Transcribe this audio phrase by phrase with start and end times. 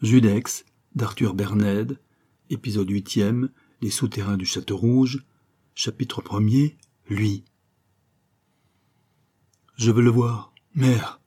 [0.00, 1.98] Judex, d'Arthur Berned,
[2.50, 3.50] épisode huitième,
[3.82, 5.24] Les souterrains du Château Rouge,
[5.74, 6.76] chapitre premier,
[7.08, 7.44] Lui.
[9.76, 11.20] Je veux le voir, mère.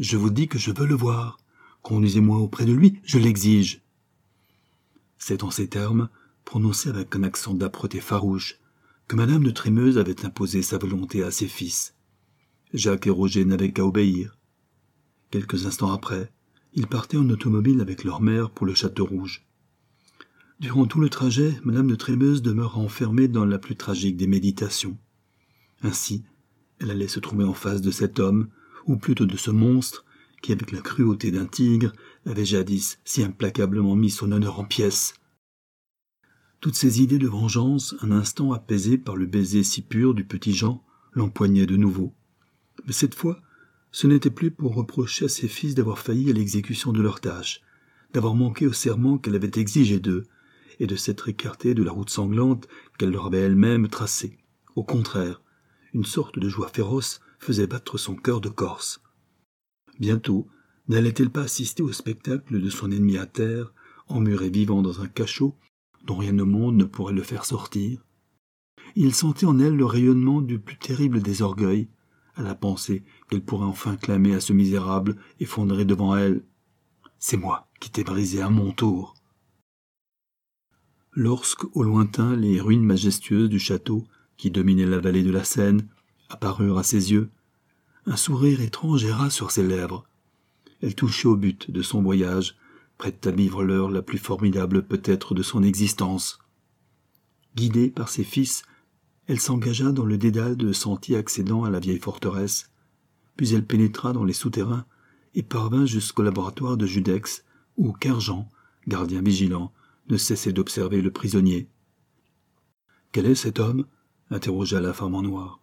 [0.00, 1.38] Je vous dis que je veux le voir.
[1.82, 3.80] Conduisez-moi auprès de lui, je l'exige.
[5.16, 6.08] C'est en ces termes,
[6.44, 8.58] prononcés avec un accent d'âpreté farouche,
[9.06, 11.94] que madame de Trémeuse avait imposé sa volonté à ses fils.
[12.74, 14.36] Jacques et Roger n'avaient qu'à obéir.
[15.30, 16.32] Quelques instants après,
[16.74, 19.46] ils partaient en automobile avec leur mère pour le Château Rouge.
[20.60, 24.98] Durant tout le trajet, madame de Trémeuse demeura enfermée dans la plus tragique des méditations.
[25.82, 26.22] Ainsi,
[26.78, 28.48] elle allait se trouver en face de cet homme,
[28.86, 30.04] ou plutôt de ce monstre,
[30.42, 31.92] qui, avec la cruauté d'un tigre,
[32.26, 35.14] avait jadis si implacablement mis son honneur en pièces.
[36.60, 40.52] Toutes ces idées de vengeance, un instant apaisées par le baiser si pur du petit
[40.52, 42.14] Jean, l'empoignaient de nouveau.
[42.84, 43.40] Mais cette fois,
[43.92, 47.60] ce n'était plus pour reprocher à ses fils d'avoir failli à l'exécution de leurs tâches,
[48.12, 50.24] d'avoir manqué au serment qu'elle avait exigé d'eux,
[50.80, 52.66] et de s'être écartée de la route sanglante
[52.98, 54.38] qu'elle leur avait elle-même tracée.
[54.74, 55.42] Au contraire,
[55.92, 59.02] une sorte de joie féroce faisait battre son cœur de Corse.
[59.98, 60.48] Bientôt,
[60.88, 63.74] n'allait-elle pas assister au spectacle de son ennemi à terre,
[64.08, 65.54] emmuré vivant dans un cachot
[66.06, 68.02] dont rien au monde ne pourrait le faire sortir?
[68.96, 71.88] Il sentait en elle le rayonnement du plus terrible des orgueils,
[72.40, 76.42] à la pensée qu'elle pourrait enfin clamer à ce misérable effondré devant elle.
[77.18, 79.14] C'est moi qui t'ai brisé à mon tour.
[81.12, 85.86] Lorsque, au lointain, les ruines majestueuses du château, qui dominaient la vallée de la Seine,
[86.28, 87.30] apparurent à ses yeux,
[88.06, 90.06] un sourire étrange erra sur ses lèvres.
[90.80, 92.56] Elle touchait au but de son voyage,
[92.96, 96.38] prête à vivre l'heure la plus formidable peut-être de son existence.
[97.54, 98.62] Guidée par ses fils
[99.30, 102.72] elle s'engagea dans le dédale de sentiers accédant à la vieille forteresse,
[103.36, 104.86] puis elle pénétra dans les souterrains
[105.36, 107.44] et parvint jusqu'au laboratoire de Judex,
[107.76, 108.48] où Kerjean,
[108.88, 109.72] gardien vigilant,
[110.08, 111.68] ne cessait d'observer le prisonnier.
[113.12, 113.86] Quel est cet homme?
[114.30, 115.60] interrogea la femme en noir.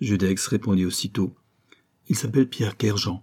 [0.00, 1.36] Judex répondit aussitôt.
[2.08, 3.22] Il s'appelle Pierre Kerjean.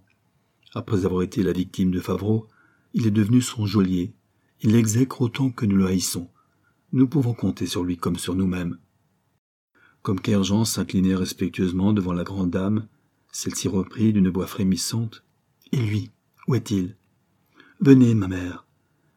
[0.75, 2.47] Après avoir été la victime de Favreau,
[2.93, 4.13] il est devenu son geôlier.
[4.61, 6.29] Il l'exècre autant que nous le haïssons.
[6.93, 8.77] Nous pouvons compter sur lui comme sur nous-mêmes.
[10.09, 12.87] Comme Kerjean s'inclinait respectueusement devant la grande dame,
[13.31, 15.23] celle-ci reprit d'une voix frémissante.
[15.71, 16.09] Et lui,
[16.47, 16.95] où est-il
[17.79, 18.65] Venez, ma mère,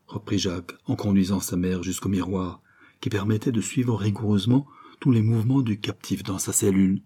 [0.07, 2.61] reprit Jacques en conduisant sa mère jusqu'au miroir,
[3.01, 4.67] qui permettait de suivre rigoureusement
[5.01, 7.01] tous les mouvements du captif dans sa cellule.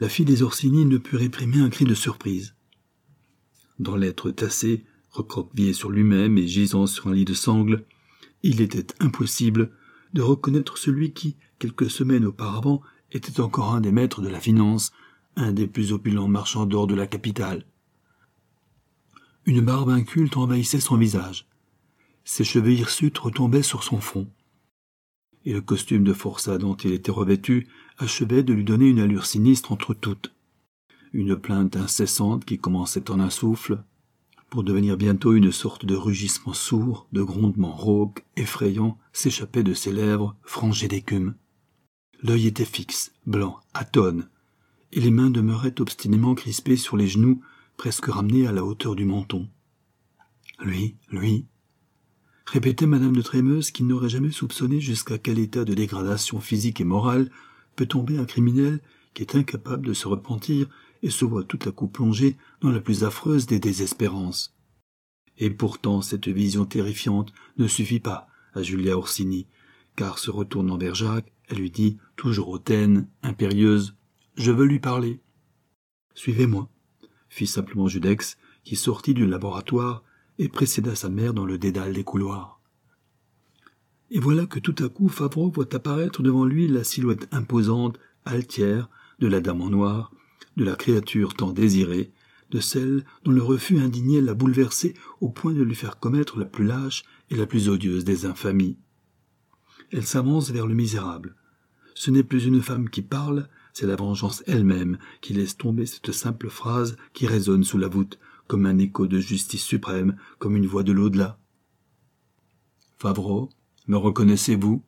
[0.00, 2.56] La fille des Orsini ne put réprimer un cri de surprise.
[3.78, 7.84] Dans l'être tassé, recroquevillé sur lui-même et gisant sur un lit de sangle,
[8.42, 9.70] il était impossible
[10.16, 12.80] de reconnaître celui qui, quelques semaines auparavant,
[13.12, 14.90] était encore un des maîtres de la finance,
[15.36, 17.66] un des plus opulents marchands d'or de la capitale.
[19.44, 21.46] Une barbe inculte envahissait son visage.
[22.24, 24.26] Ses cheveux hirsutes retombaient sur son front.
[25.44, 27.68] Et le costume de forçat dont il était revêtu
[27.98, 30.32] achevait de lui donner une allure sinistre entre toutes.
[31.12, 33.84] Une plainte incessante qui commençait en un souffle,
[34.50, 39.92] pour devenir bientôt une sorte de rugissement sourd, de grondement rauque, effrayant, s'échappait de ses
[39.92, 41.34] lèvres frangées d'écume.
[42.22, 44.28] L'œil était fixe, blanc, atone,
[44.92, 47.40] et les mains demeuraient obstinément crispées sur les genoux,
[47.76, 49.48] presque ramenées à la hauteur du menton.
[50.60, 51.44] Lui, lui,
[52.46, 56.84] répétait madame de Trémeuse qui n'aurait jamais soupçonné jusqu'à quel état de dégradation physique et
[56.84, 57.30] morale
[57.74, 58.80] peut tomber un criminel
[59.12, 60.68] qui est incapable de se repentir
[61.02, 64.56] et se voit tout à coup plongé dans la plus affreuse des désespérances.
[65.38, 69.46] Et pourtant cette vision terrifiante ne suffit pas à Julia Orsini,
[69.96, 73.94] car se retournant vers Jacques, elle lui dit, toujours hautaine, impérieuse,
[74.36, 75.20] Je veux lui parler.
[76.14, 76.68] Suivez-moi,
[77.28, 80.02] fit simplement Judex, qui sortit du laboratoire
[80.38, 82.60] et précéda sa mère dans le dédale des couloirs.
[84.10, 88.88] Et voilà que tout à coup Favreau voit apparaître devant lui la silhouette imposante, altière,
[89.18, 90.12] de la dame en noir,
[90.56, 92.12] de la créature tant désirée,
[92.50, 96.44] de celle dont le refus indigné l'a bouleversé au point de lui faire commettre la
[96.44, 98.78] plus lâche et la plus odieuse des infamies.
[99.90, 101.36] Elle s'avance vers le misérable.
[101.94, 106.12] Ce n'est plus une femme qui parle, c'est la vengeance elle-même qui laisse tomber cette
[106.12, 110.66] simple phrase qui résonne sous la voûte, comme un écho de justice suprême, comme une
[110.66, 111.38] voix de l'au-delà.
[112.98, 113.50] Favreau,
[113.88, 114.82] me reconnaissez-vous?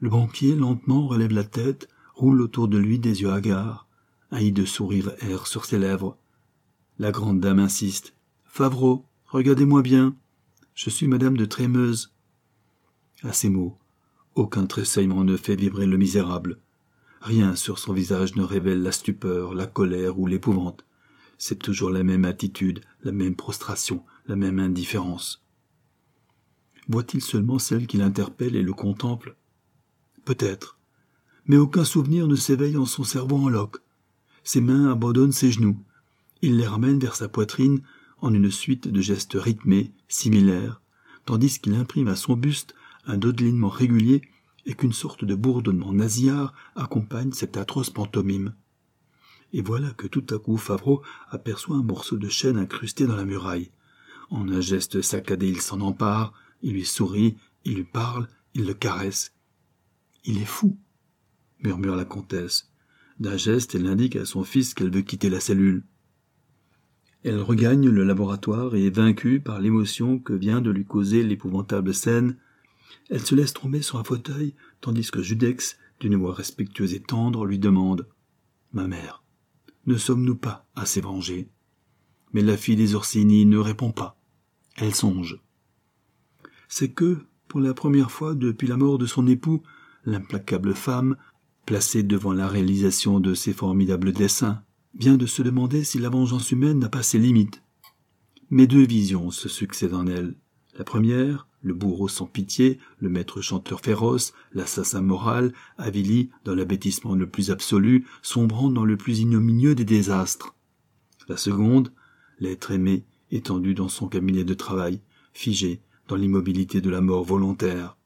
[0.00, 3.86] Le banquier lentement relève la tête, roule autour de lui des yeux hagards,
[4.30, 6.16] un de sourire erre sur ses lèvres.
[6.98, 8.14] La grande dame insiste.
[8.44, 10.16] Favreau, regardez-moi bien.
[10.74, 12.12] Je suis madame de Trémeuse.
[13.22, 13.76] À ces mots,
[14.34, 16.58] aucun tressaillement ne fait vibrer le misérable.
[17.20, 20.84] Rien sur son visage ne révèle la stupeur, la colère ou l'épouvante.
[21.38, 25.42] c'est toujours la même attitude, la même prostration, la même indifférence.
[26.88, 29.36] Voit-il seulement celle qui l'interpelle et le contemple?
[30.24, 30.78] Peut-être.
[31.46, 33.80] Mais aucun souvenir ne s'éveille en son cerveau en loque.
[34.44, 35.78] Ses mains abandonnent ses genoux.
[36.42, 37.82] Il les ramène vers sa poitrine
[38.20, 40.80] en une suite de gestes rythmés, similaires,
[41.24, 42.74] tandis qu'il imprime à son buste
[43.06, 44.22] un dodelinement régulier
[44.66, 48.54] et qu'une sorte de bourdonnement nasillard accompagne cette atroce pantomime.
[49.52, 53.24] Et voilà que tout à coup Favreau aperçoit un morceau de chaîne incrusté dans la
[53.24, 53.70] muraille.
[54.30, 56.32] En un geste saccadé, il s'en empare,
[56.62, 59.32] il lui sourit, il lui parle, il le caresse.
[60.24, 60.78] Il est fou,
[61.60, 62.69] murmure la comtesse.
[63.20, 65.84] D'un geste, elle indique à son fils qu'elle veut quitter la cellule.
[67.22, 72.38] Elle regagne le laboratoire et, vaincue par l'émotion que vient de lui causer l'épouvantable scène,
[73.10, 77.44] elle se laisse tomber sur un fauteuil, tandis que Judex, d'une voix respectueuse et tendre,
[77.44, 78.08] lui demande
[78.72, 79.22] Ma mère,
[79.86, 81.50] ne sommes-nous pas assez vengés
[82.32, 84.18] Mais la fille des Orsini ne répond pas.
[84.76, 85.40] Elle songe.
[86.68, 87.18] C'est que,
[87.48, 89.62] pour la première fois depuis la mort de son époux,
[90.04, 91.16] l'implacable femme,
[91.66, 94.62] placée devant la réalisation de ses formidables desseins,
[94.94, 97.62] vient de se demander si la vengeance humaine n'a pas ses limites.
[98.50, 100.34] Mais deux visions se succèdent en elle.
[100.76, 107.14] La première, le bourreau sans pitié, le maître chanteur féroce, l'assassin moral, avili dans l'abêtissement
[107.14, 110.54] le plus absolu, sombrant dans le plus ignominieux des désastres.
[111.28, 111.92] La seconde,
[112.38, 115.00] l'être aimé, étendu dans son cabinet de travail,
[115.32, 117.96] figé dans l'immobilité de la mort volontaire.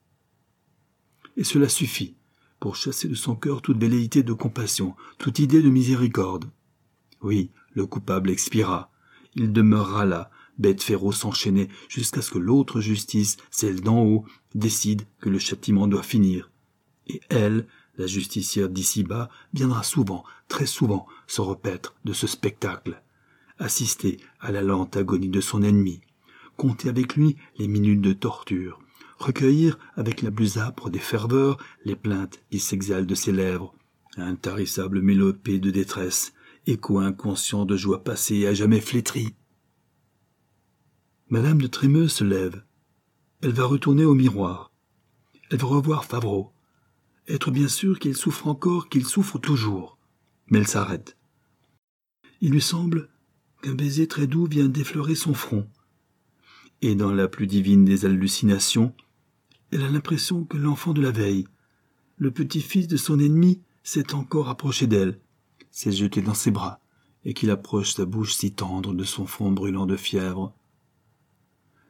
[1.37, 2.17] Et cela suffit
[2.65, 6.47] pour chasser de son cœur toute velléité de compassion, toute idée de miséricorde.
[7.21, 8.91] Oui, le coupable expira.
[9.35, 14.25] Il demeurera là, bête féroce enchaînée, jusqu'à ce que l'autre justice, celle d'en haut,
[14.55, 16.51] décide que le châtiment doit finir.
[17.07, 17.67] Et elle,
[17.99, 23.03] la justicière d'ici-bas, viendra souvent, très souvent, se repaître de ce spectacle,
[23.59, 26.01] assister à la lente agonie de son ennemi,
[26.57, 28.81] compter avec lui les minutes de torture,
[29.19, 33.75] recueillir avec la plus âpre des ferveurs les plaintes qui s'exhalent de ses lèvres,
[34.17, 36.33] intarissable mélopée de détresse,
[36.67, 39.35] écho inconscient de joie passée et à jamais flétrie.
[41.29, 42.63] Madame de Trémeux se lève.
[43.43, 44.73] Elle va retourner au miroir.
[45.51, 46.53] Elle va revoir Favreau.
[47.29, 49.99] Être bien sûr qu'il souffre encore, qu'il souffre toujours.
[50.49, 51.17] Mais elle s'arrête.
[52.41, 53.09] Il lui semble
[53.63, 55.67] qu'un baiser très doux vient d'effleurer son front.
[56.83, 58.95] Et dans la plus divine des hallucinations,
[59.75, 61.49] elle a l'impression que l'enfant de la veille,
[62.17, 65.19] le petit-fils de son ennemi, s'est encore approché d'elle,
[65.73, 66.79] s'est jeté dans ses bras,
[67.25, 70.55] et qu'il approche sa bouche si tendre de son front brûlant de fièvre.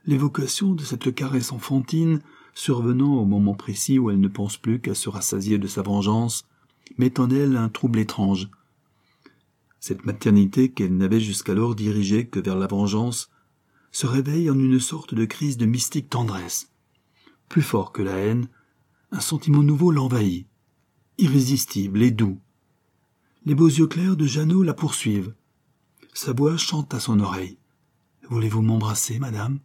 [0.07, 2.23] L'évocation de cette caresse enfantine,
[2.55, 6.47] survenant au moment précis où elle ne pense plus qu'à se rassasier de sa vengeance,
[6.97, 8.49] met en elle un trouble étrange.
[9.79, 13.31] Cette maternité qu'elle n'avait jusqu'alors dirigée que vers la vengeance
[13.93, 16.71] se réveille en une sorte de crise de mystique tendresse.
[17.55, 18.49] Plus fort que la haine,
[19.12, 20.49] un sentiment nouveau l'envahit,
[21.19, 22.41] irrésistible et doux.
[23.45, 25.37] Les beaux yeux clairs de Jeannot la poursuivent.
[26.15, 27.56] Sa voix chante à son oreille.
[28.29, 29.61] Voulez-vous m'embrasser, madame?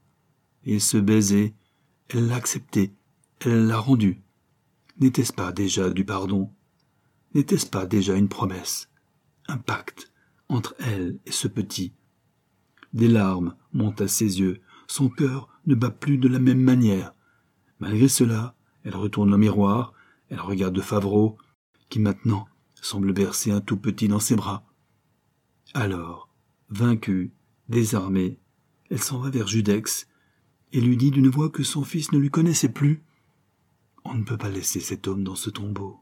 [0.65, 1.55] Il se baisait.
[2.09, 2.93] Elle l'a accepté.
[3.39, 4.21] Elle l'a rendu.
[4.99, 6.53] N'était-ce pas déjà du pardon?
[7.33, 8.87] N'était-ce pas déjà une promesse?
[9.47, 10.11] Un pacte
[10.47, 11.93] entre elle et ce petit
[12.93, 14.61] Des larmes montent à ses yeux.
[14.85, 17.15] Son cœur ne bat plus de la même manière.
[17.79, 19.93] Malgré cela, elle retourne au miroir,
[20.29, 21.37] elle regarde Favreau,
[21.89, 22.47] qui maintenant
[22.81, 24.63] semble bercer un tout petit dans ses bras.
[25.73, 26.29] Alors,
[26.69, 27.31] vaincue,
[27.67, 28.39] désarmée,
[28.89, 30.07] elle s'en va vers Judex
[30.71, 33.03] et lui dit d'une voix que son fils ne lui connaissait plus.
[34.03, 35.99] On ne peut pas laisser cet homme dans ce tombeau.